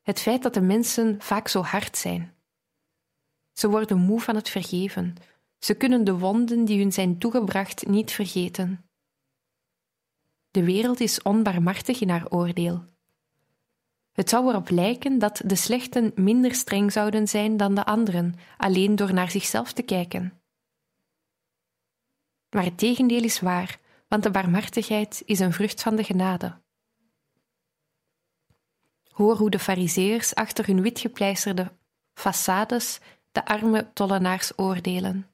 [0.00, 2.34] Het feit dat de mensen vaak zo hard zijn.
[3.52, 5.14] Ze worden moe van het vergeven.
[5.58, 8.90] Ze kunnen de wonden die hun zijn toegebracht niet vergeten.
[10.50, 12.91] De wereld is onbarmhartig in haar oordeel.
[14.12, 18.96] Het zou erop lijken dat de slechten minder streng zouden zijn dan de anderen, alleen
[18.96, 20.42] door naar zichzelf te kijken.
[22.50, 26.60] Maar het tegendeel is waar, want de barmhartigheid is een vrucht van de genade.
[29.10, 31.72] Hoor hoe de fariseërs achter hun witgepleisterde
[32.14, 33.00] façades
[33.32, 35.26] de arme tollenaars oordelen.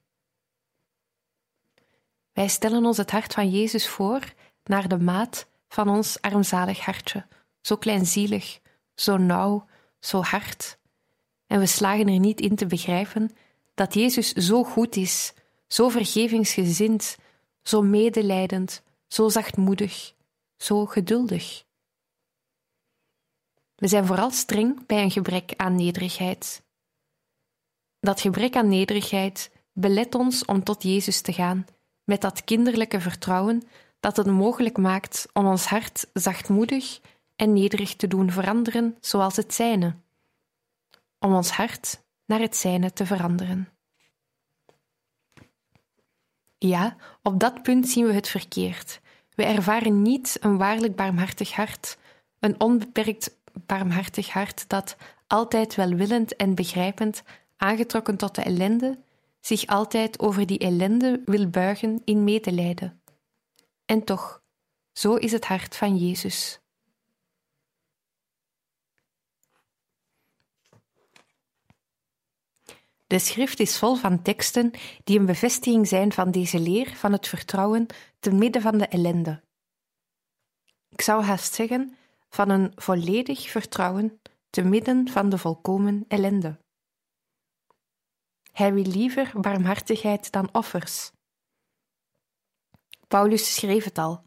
[2.31, 7.27] Wij stellen ons het hart van Jezus voor naar de maat van ons armzalig hartje,
[7.61, 8.59] zo kleinzielig,
[8.99, 9.65] zo nauw,
[9.99, 10.77] zo hard.
[11.47, 13.31] En we slagen er niet in te begrijpen
[13.73, 15.33] dat Jezus zo goed is,
[15.67, 17.17] zo vergevingsgezind,
[17.63, 20.13] zo medelijdend, zo zachtmoedig,
[20.57, 21.63] zo geduldig.
[23.75, 26.63] We zijn vooral streng bij een gebrek aan nederigheid.
[27.99, 31.65] Dat gebrek aan nederigheid belet ons om tot Jezus te gaan,
[32.03, 33.63] met dat kinderlijke vertrouwen
[33.99, 36.99] dat het mogelijk maakt om ons hart zachtmoedig
[37.39, 39.95] en nederig te doen veranderen zoals het zijne,
[41.19, 43.69] om ons hart naar het zijne te veranderen.
[46.57, 49.01] Ja, op dat punt zien we het verkeerd.
[49.35, 51.97] We ervaren niet een waarlijk barmhartig hart,
[52.39, 54.95] een onbeperkt barmhartig hart dat,
[55.27, 57.23] altijd welwillend en begrijpend,
[57.57, 58.99] aangetrokken tot de ellende,
[59.39, 63.01] zich altijd over die ellende wil buigen in medelijden.
[63.85, 64.43] En toch,
[64.91, 66.59] zo is het hart van Jezus.
[73.09, 74.71] De schrift is vol van teksten
[75.03, 77.85] die een bevestiging zijn van deze leer van het vertrouwen
[78.19, 79.43] te midden van de ellende.
[80.89, 81.97] Ik zou haast zeggen
[82.29, 86.59] van een volledig vertrouwen te midden van de volkomen ellende.
[88.51, 91.11] Hij wil liever barmhartigheid dan offers.
[93.07, 94.23] Paulus schreef het al: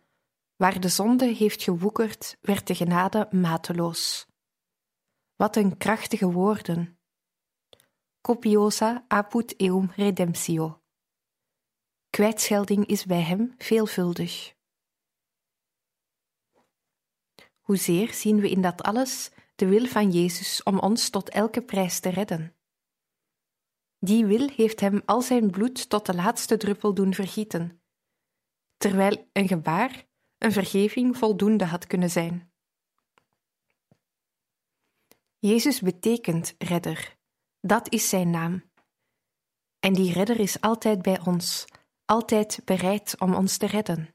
[0.57, 4.27] waar de zonde heeft gewoekerd, werd de genade mateloos.
[5.37, 6.97] Wat een krachtige woorden!
[8.23, 10.81] Copiosa apud eum redemptio.
[12.11, 14.55] Kwijtschelding is bij hem veelvuldig.
[17.61, 22.01] Hoezeer zien we in dat alles de wil van Jezus om ons tot elke prijs
[22.01, 22.57] te redden.
[23.99, 27.83] Die wil heeft hem al zijn bloed tot de laatste druppel doen vergieten,
[28.77, 30.07] terwijl een gebaar,
[30.39, 32.53] een vergeving voldoende had kunnen zijn.
[35.39, 37.21] Jezus betekent redder,
[37.63, 38.71] dat is zijn naam.
[39.79, 41.65] En die redder is altijd bij ons,
[42.05, 44.15] altijd bereid om ons te redden.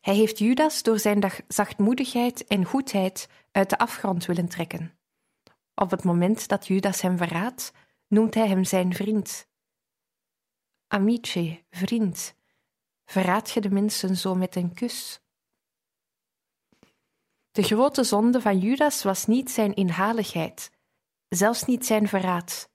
[0.00, 4.98] Hij heeft Judas door zijn zachtmoedigheid en goedheid uit de afgrond willen trekken.
[5.74, 7.72] Op het moment dat Judas hem verraadt,
[8.08, 9.48] noemt hij hem zijn vriend.
[10.86, 12.34] Amice, vriend,
[13.04, 15.20] verraad je de mensen zo met een kus?
[17.50, 20.70] De grote zonde van Judas was niet zijn inhaligheid,
[21.30, 22.70] zelfs niet zijn verraad.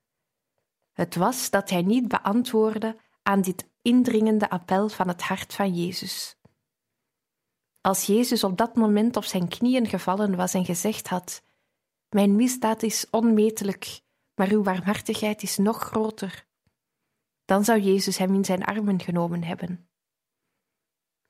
[0.91, 6.35] Het was dat hij niet beantwoordde aan dit indringende appel van het hart van Jezus.
[7.81, 11.43] Als Jezus op dat moment op zijn knieën gevallen was en gezegd had:
[12.09, 14.01] Mijn misdaad is onmetelijk,
[14.35, 16.45] maar uw barmhartigheid is nog groter,
[17.45, 19.89] dan zou Jezus hem in zijn armen genomen hebben.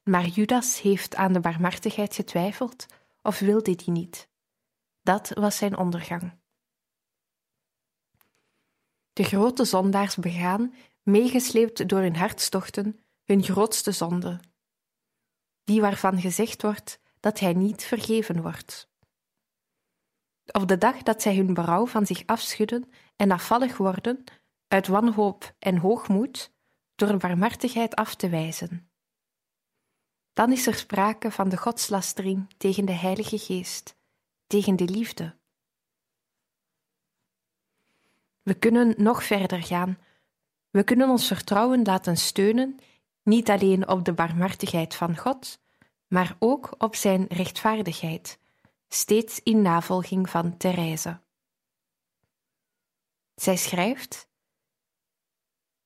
[0.03, 2.86] Maar Judas heeft aan de barmhartigheid getwijfeld
[3.21, 4.30] of wilde die niet.
[5.01, 6.43] Dat was zijn ondergang.
[9.16, 14.39] De grote zondaars begaan, meegesleept door hun hartstochten, hun grootste zonde,
[15.63, 18.89] die waarvan gezegd wordt dat hij niet vergeven wordt.
[20.51, 24.24] Op de dag dat zij hun berouw van zich afschudden en afvallig worden,
[24.68, 26.53] uit wanhoop en hoogmoed,
[26.95, 28.89] door barmhartigheid af te wijzen.
[30.34, 33.97] Dan is er sprake van de godslastering tegen de Heilige Geest,
[34.47, 35.38] tegen de liefde.
[38.46, 39.98] We kunnen nog verder gaan.
[40.70, 42.80] We kunnen ons vertrouwen laten steunen,
[43.24, 45.60] niet alleen op de barmhartigheid van God,
[46.08, 48.39] maar ook op Zijn rechtvaardigheid,
[48.88, 51.20] steeds in navolging van Therese.
[53.36, 54.30] Zij schrijft: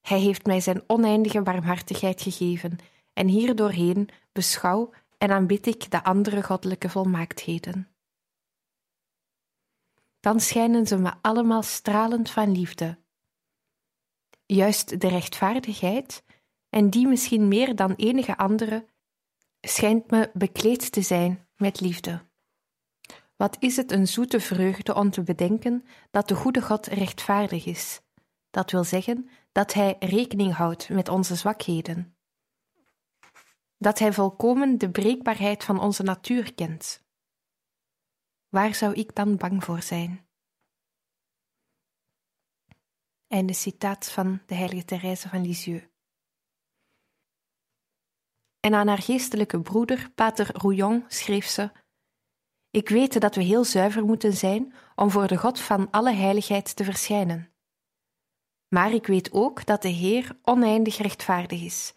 [0.02, 2.78] Hij heeft mij Zijn oneindige barmhartigheid gegeven,
[3.14, 7.88] en hierdoorheen beschouw en aanbid ik de andere goddelijke volmaaktheden
[10.20, 12.98] dan schijnen ze me allemaal stralend van liefde.
[14.46, 16.24] Juist de rechtvaardigheid,
[16.70, 18.86] en die misschien meer dan enige andere,
[19.62, 22.28] schijnt me bekleed te zijn met liefde.
[23.36, 28.02] Wat is het een zoete vreugde om te bedenken dat de goede God rechtvaardig is,
[28.50, 32.18] dat wil zeggen dat Hij rekening houdt met onze zwakheden,
[33.78, 37.08] dat Hij volkomen de breekbaarheid van onze natuur kent
[38.50, 40.28] Waar zou ik dan bang voor zijn?
[43.28, 45.88] Einde citaat van de heilige Therese van Lisieux.
[48.60, 51.72] En aan haar geestelijke broeder, pater Rouillon, schreef ze:
[52.70, 56.76] Ik weet dat we heel zuiver moeten zijn om voor de God van alle heiligheid
[56.76, 57.54] te verschijnen.
[58.68, 61.94] Maar ik weet ook dat de Heer oneindig rechtvaardig is,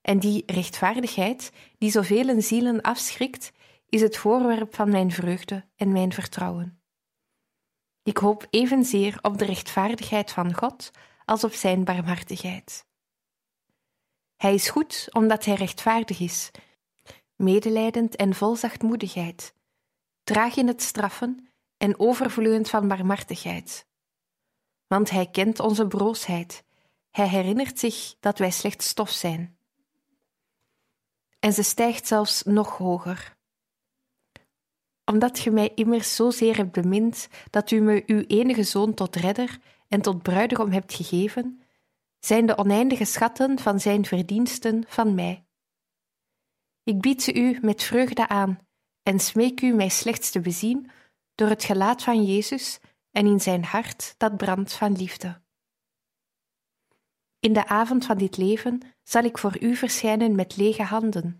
[0.00, 3.52] en die rechtvaardigheid, die zoveel zielen afschrikt,
[3.94, 6.82] is het voorwerp van mijn vreugde en mijn vertrouwen.
[8.02, 10.90] Ik hoop evenzeer op de rechtvaardigheid van God
[11.24, 12.86] als op Zijn barmhartigheid.
[14.36, 16.50] Hij is goed omdat Hij rechtvaardig is,
[17.36, 19.54] medelijdend en vol zachtmoedigheid,
[20.24, 23.86] traag in het straffen en overvloeiend van barmhartigheid.
[24.86, 26.64] Want Hij kent onze broosheid,
[27.10, 29.58] Hij herinnert zich dat wij slechts stof zijn.
[31.38, 33.33] En ze stijgt zelfs nog hoger
[35.04, 39.58] omdat ge mij immers zozeer hebt bemind dat u me uw enige zoon tot redder
[39.88, 41.62] en tot bruidegom hebt gegeven,
[42.18, 45.44] zijn de oneindige schatten van zijn verdiensten van mij.
[46.82, 48.58] Ik bied ze u met vreugde aan
[49.02, 50.90] en smeek u mij slechts te bezien
[51.34, 52.80] door het gelaat van Jezus
[53.10, 55.42] en in zijn hart dat brandt van liefde.
[57.38, 61.36] In de avond van dit leven zal ik voor u verschijnen met lege handen,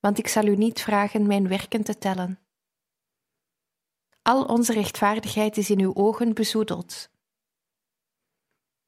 [0.00, 2.43] want ik zal u niet vragen mijn werken te tellen.
[4.26, 7.10] Al onze rechtvaardigheid is in uw ogen bezoedeld.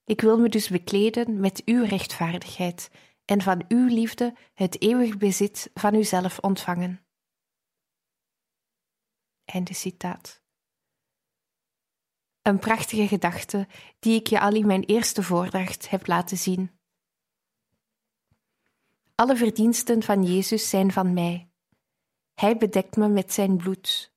[0.04, 2.90] Ik wil me dus bekleden met uw rechtvaardigheid
[3.24, 7.06] en van uw liefde het eeuwig bezit van uzelf ontvangen.
[9.44, 10.42] Einde citaat.
[12.42, 13.68] Een prachtige gedachte
[13.98, 16.78] die ik je al in mijn eerste voordracht heb laten zien.
[19.14, 21.50] Alle verdiensten van Jezus zijn van mij.
[22.34, 24.14] Hij bedekt me met zijn bloed.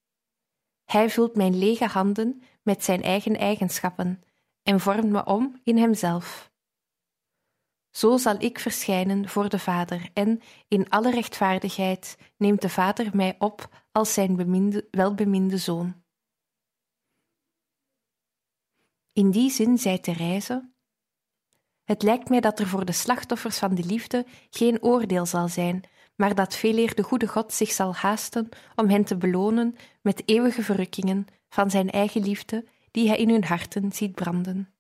[0.92, 4.24] Hij vult mijn lege handen met zijn eigen eigenschappen
[4.64, 6.52] en vormt me om in Hemzelf.
[7.90, 13.36] Zo zal ik verschijnen voor de Vader en in alle rechtvaardigheid neemt de Vader mij
[13.40, 16.04] op als zijn beminde, welbeminde zoon.
[19.14, 20.70] In die zin zei Therese:
[21.84, 25.84] Het lijkt mij dat er voor de slachtoffers van de liefde geen oordeel zal zijn,
[26.20, 30.64] maar dat veeleer de goede God zich zal haasten om hen te belonen met eeuwige
[30.64, 34.74] verrukkingen van zijn eigen liefde die hij in hun harten ziet branden.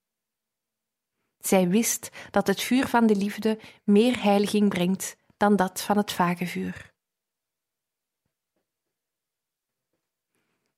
[1.37, 6.11] Zij wist dat het vuur van de liefde meer heiliging brengt dan dat van het
[6.11, 6.93] vage vuur.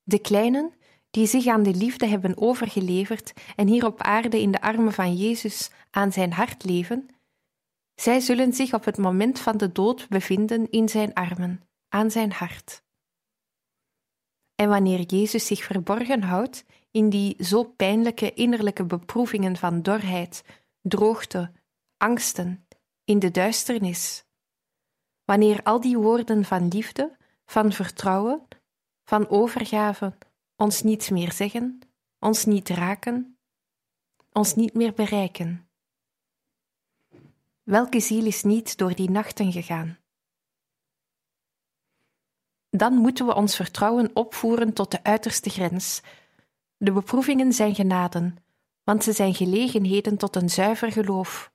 [0.03, 0.73] De kleinen,
[1.11, 5.15] die zich aan de liefde hebben overgeleverd en hier op aarde in de armen van
[5.15, 7.09] Jezus aan zijn hart leven,
[8.01, 12.31] zij zullen zich op het moment van de dood bevinden in zijn armen, aan zijn
[12.31, 12.83] hart.
[14.55, 20.43] En wanneer Jezus zich verborgen houdt in die zo pijnlijke innerlijke beproevingen van dorheid,
[20.81, 21.51] droogte,
[21.97, 22.67] angsten,
[23.03, 24.25] in de duisternis,
[25.23, 28.47] wanneer al die woorden van liefde, van vertrouwen,
[29.03, 30.17] van overgave
[30.55, 31.79] ons niets meer zeggen,
[32.19, 33.37] ons niet raken,
[34.31, 35.70] ons niet meer bereiken.
[37.63, 39.99] Welke ziel is niet door die nachten gegaan?
[42.69, 46.01] Dan moeten we ons vertrouwen opvoeren tot de uiterste grens.
[46.77, 48.37] De beproevingen zijn genaden,
[48.83, 51.51] want ze zijn gelegenheden tot een zuiver geloof.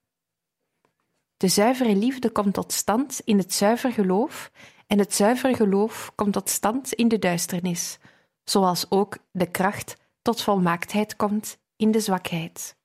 [1.36, 4.50] De zuivere liefde komt tot stand in het zuiver geloof,
[4.86, 7.98] en het zuivere geloof komt tot stand in de duisternis,
[8.44, 12.75] zoals ook de kracht tot volmaaktheid komt in de zwakheid.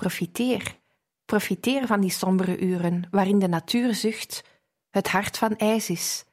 [0.00, 0.78] Profiteer,
[1.24, 4.42] profiteer van die sombere uren waarin de natuur zucht,
[4.90, 6.24] het hart van ijs is,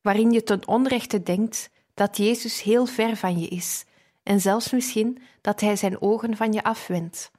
[0.00, 3.84] waarin je ten onrechte denkt dat Jezus heel ver van je is
[4.22, 7.30] en zelfs misschien dat Hij zijn ogen van je afwendt,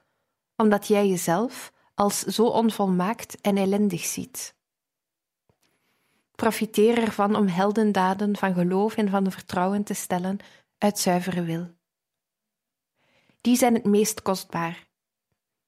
[0.56, 4.56] omdat jij jezelf als zo onvolmaakt en ellendig ziet.
[6.36, 10.38] Profiteer ervan om heldendaden van geloof en van vertrouwen te stellen
[10.78, 11.76] uit zuivere wil.
[13.42, 14.87] Die zijn het meest kostbaar.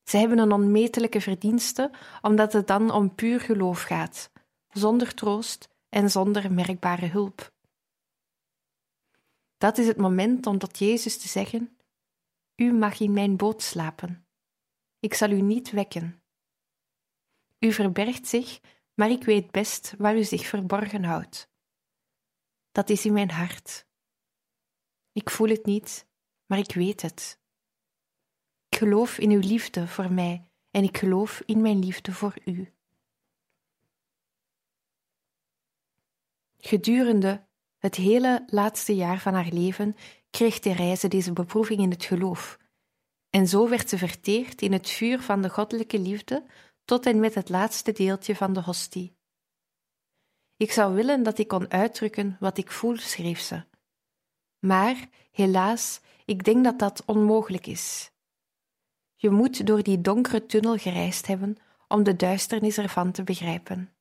[0.09, 1.91] Ze hebben een onmetelijke verdienste,
[2.21, 4.31] omdat het dan om puur geloof gaat,
[4.69, 7.53] zonder troost en zonder merkbare hulp.
[9.57, 11.77] Dat is het moment om tot Jezus te zeggen:
[12.55, 14.27] U mag in mijn boot slapen.
[14.99, 16.23] Ik zal u niet wekken.
[17.59, 18.59] U verbergt zich,
[18.93, 21.49] maar ik weet best waar u zich verborgen houdt.
[22.71, 23.85] Dat is in mijn hart.
[25.11, 26.07] Ik voel het niet,
[26.45, 27.38] maar ik weet het.
[28.69, 32.73] Ik geloof in uw liefde voor mij en ik geloof in mijn liefde voor u.
[36.57, 37.47] Gedurende
[37.77, 39.95] het hele laatste jaar van haar leven
[40.29, 42.57] kreeg Therese deze beproeving in het geloof.
[43.29, 46.45] En zo werd ze verteerd in het vuur van de goddelijke liefde
[46.85, 49.17] tot en met het laatste deeltje van de hostie.
[50.57, 53.63] Ik zou willen dat ik kon uitdrukken wat ik voel, schreef ze.
[54.59, 58.08] Maar, helaas, ik denk dat dat onmogelijk is.
[59.21, 61.57] Je moet door die donkere tunnel gereisd hebben
[61.87, 63.93] om de duisternis ervan te begrijpen.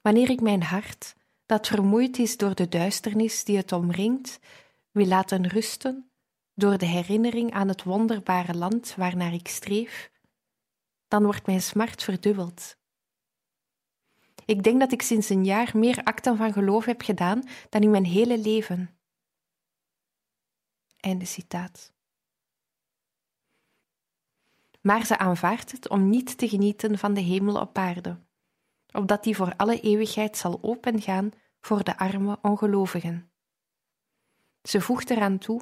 [0.00, 1.14] Wanneer ik mijn hart,
[1.46, 4.38] dat vermoeid is door de duisternis die het omringt,
[4.90, 6.10] wil laten rusten
[6.54, 10.10] door de herinnering aan het wonderbare land waarnaar ik streef,
[11.08, 12.76] dan wordt mijn smart verdubbeld.
[14.44, 17.90] Ik denk dat ik sinds een jaar meer acten van geloof heb gedaan dan in
[17.90, 18.98] mijn hele leven.
[20.96, 21.93] Einde citaat.
[24.86, 28.18] Maar ze aanvaardt het om niet te genieten van de hemel op aarde,
[28.92, 31.30] opdat die voor alle eeuwigheid zal opengaan
[31.60, 33.32] voor de arme ongelovigen.
[34.62, 35.60] Ze voegt eraan toe: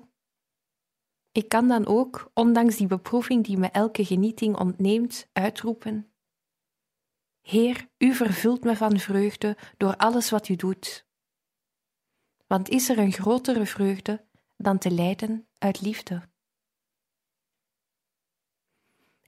[1.32, 6.12] Ik kan dan ook, ondanks die beproeving die me elke genieting ontneemt, uitroepen:
[7.40, 11.06] Heer, u vervult me van vreugde door alles wat u doet.
[12.46, 16.32] Want is er een grotere vreugde dan te lijden uit liefde?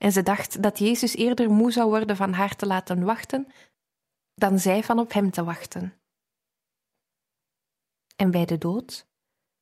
[0.04, 3.46] En ze dacht dat Jezus eerder moe zou worden van haar te laten wachten
[4.34, 6.00] dan zij van op hem te wachten.
[8.16, 9.06] En bij de dood?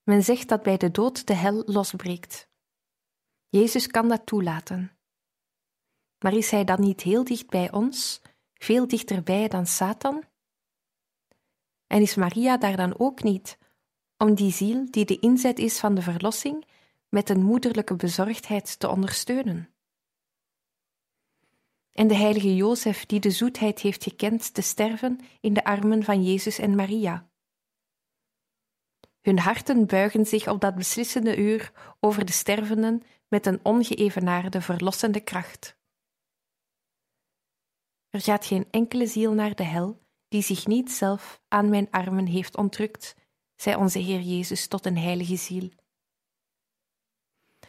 [0.03, 2.49] Men zegt dat bij de dood de hel losbreekt.
[3.49, 4.97] Jezus kan dat toelaten.
[6.19, 8.21] Maar is hij dan niet heel dicht bij ons,
[8.55, 10.25] veel dichterbij dan Satan?
[11.87, 13.59] En is Maria daar dan ook niet,
[14.17, 16.67] om die ziel die de inzet is van de verlossing
[17.09, 19.72] met een moederlijke bezorgdheid te ondersteunen?
[21.93, 26.25] En de heilige Jozef die de zoetheid heeft gekend te sterven in de armen van
[26.25, 27.31] Jezus en Maria.
[29.21, 35.21] Hun harten buigen zich op dat beslissende uur over de stervenden met een ongeëvenaarde verlossende
[35.21, 35.77] kracht.
[38.09, 42.27] Er gaat geen enkele ziel naar de hel die zich niet zelf aan mijn armen
[42.27, 43.15] heeft ontrukt,
[43.57, 45.71] zei onze Heer Jezus tot een heilige ziel.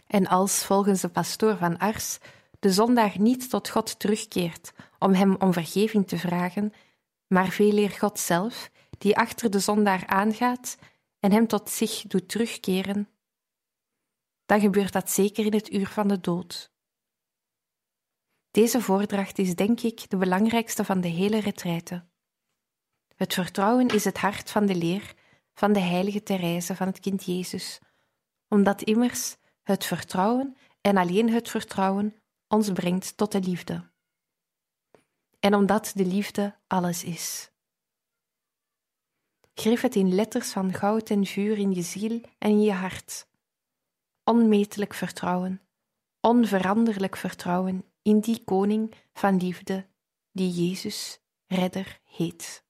[0.07, 2.19] En als, volgens de pastoor van Ars,
[2.63, 6.73] de zondaar niet tot God terugkeert om hem om vergeving te vragen,
[7.27, 10.77] maar veeleer God zelf, die achter de zondaar aangaat
[11.19, 13.09] en hem tot zich doet terugkeren,
[14.45, 16.71] dan gebeurt dat zeker in het uur van de dood.
[18.51, 22.05] Deze voordracht is denk ik de belangrijkste van de hele retraite.
[23.15, 25.13] Het vertrouwen is het hart van de leer
[25.53, 27.79] van de heilige Therese van het kind Jezus,
[28.47, 32.22] omdat immers het vertrouwen en alleen het vertrouwen
[32.53, 33.89] ons brengt tot de liefde.
[35.39, 37.51] En omdat de liefde alles is.
[39.53, 43.27] Grif het in letters van goud en vuur in je ziel en in je hart.
[44.23, 45.61] Onmetelijk vertrouwen,
[46.19, 49.87] onveranderlijk vertrouwen in die koning van liefde
[50.31, 52.62] die Jezus redder heet.